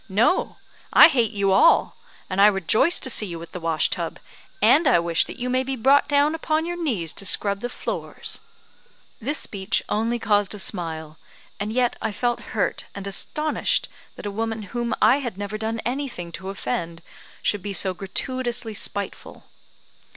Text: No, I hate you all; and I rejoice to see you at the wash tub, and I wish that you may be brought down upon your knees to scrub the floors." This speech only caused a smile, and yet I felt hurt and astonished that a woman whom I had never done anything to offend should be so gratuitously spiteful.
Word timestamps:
No, 0.09 0.57
I 0.91 1.09
hate 1.09 1.29
you 1.31 1.51
all; 1.51 1.95
and 2.27 2.41
I 2.41 2.47
rejoice 2.47 2.99
to 2.99 3.07
see 3.11 3.27
you 3.27 3.39
at 3.43 3.51
the 3.51 3.59
wash 3.59 3.91
tub, 3.91 4.17
and 4.59 4.87
I 4.87 4.97
wish 4.97 5.25
that 5.25 5.37
you 5.37 5.47
may 5.47 5.61
be 5.61 5.75
brought 5.75 6.07
down 6.07 6.33
upon 6.33 6.65
your 6.65 6.81
knees 6.83 7.13
to 7.13 7.23
scrub 7.23 7.59
the 7.59 7.69
floors." 7.69 8.39
This 9.19 9.37
speech 9.37 9.83
only 9.89 10.17
caused 10.17 10.55
a 10.55 10.57
smile, 10.57 11.19
and 11.59 11.71
yet 11.71 11.97
I 12.01 12.11
felt 12.11 12.39
hurt 12.57 12.85
and 12.95 13.05
astonished 13.05 13.89
that 14.15 14.25
a 14.25 14.31
woman 14.31 14.63
whom 14.73 14.95
I 15.03 15.19
had 15.19 15.37
never 15.37 15.59
done 15.59 15.79
anything 15.85 16.31
to 16.31 16.49
offend 16.49 17.03
should 17.43 17.61
be 17.61 17.71
so 17.71 17.93
gratuitously 17.93 18.73
spiteful. 18.73 19.43